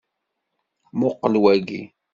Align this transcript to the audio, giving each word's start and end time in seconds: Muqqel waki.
Muqqel 0.99 1.35
waki. 1.43 1.81